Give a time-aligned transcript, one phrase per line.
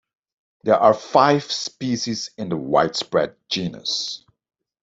[0.63, 4.25] There are five species in the widespread genus.